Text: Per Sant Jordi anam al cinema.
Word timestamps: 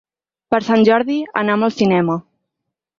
Per 0.55 0.59
Sant 0.69 0.87
Jordi 0.89 1.19
anam 1.45 1.69
al 1.69 1.79
cinema. 1.79 2.21